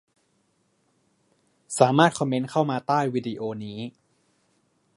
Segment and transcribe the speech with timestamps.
[1.79, 3.79] สามารถคอมเมนต์เข้ามาใต้วิดีโอนี้